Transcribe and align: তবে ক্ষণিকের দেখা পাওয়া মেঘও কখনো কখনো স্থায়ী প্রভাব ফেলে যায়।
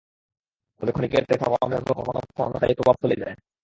তবে 0.81 0.91
ক্ষণিকের 0.91 1.23
দেখা 1.29 1.47
পাওয়া 1.51 1.67
মেঘও 1.71 1.93
কখনো 1.99 2.19
কখনো 2.29 2.53
স্থায়ী 2.53 2.73
প্রভাব 2.77 2.95
ফেলে 3.01 3.15
যায়। 3.21 3.35